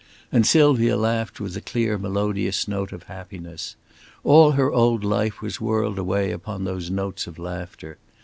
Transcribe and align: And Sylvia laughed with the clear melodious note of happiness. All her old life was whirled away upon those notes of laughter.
And 0.31 0.47
Sylvia 0.47 0.97
laughed 0.97 1.39
with 1.39 1.53
the 1.53 1.61
clear 1.61 1.95
melodious 1.99 2.67
note 2.67 2.91
of 2.91 3.03
happiness. 3.03 3.75
All 4.23 4.53
her 4.53 4.71
old 4.71 5.03
life 5.03 5.43
was 5.43 5.61
whirled 5.61 5.99
away 5.99 6.31
upon 6.31 6.63
those 6.63 6.89
notes 6.89 7.27
of 7.27 7.37
laughter. 7.37 7.99